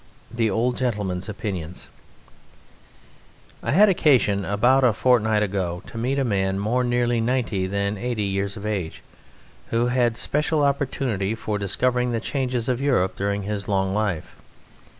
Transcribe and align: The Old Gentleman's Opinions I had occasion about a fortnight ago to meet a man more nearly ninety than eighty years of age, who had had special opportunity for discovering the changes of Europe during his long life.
The 0.33 0.49
Old 0.49 0.77
Gentleman's 0.77 1.29
Opinions 1.29 1.87
I 3.61 3.69
had 3.71 3.87
occasion 3.87 4.43
about 4.43 4.83
a 4.83 4.93
fortnight 4.93 5.43
ago 5.43 5.83
to 5.85 5.95
meet 5.99 6.17
a 6.17 6.23
man 6.25 6.57
more 6.57 6.83
nearly 6.83 7.21
ninety 7.21 7.67
than 7.67 7.99
eighty 7.99 8.23
years 8.23 8.57
of 8.57 8.65
age, 8.65 9.03
who 9.67 9.85
had 9.89 10.01
had 10.01 10.17
special 10.17 10.63
opportunity 10.63 11.35
for 11.35 11.59
discovering 11.59 12.13
the 12.13 12.19
changes 12.19 12.67
of 12.67 12.81
Europe 12.81 13.15
during 13.15 13.43
his 13.43 13.67
long 13.67 13.93
life. 13.93 14.35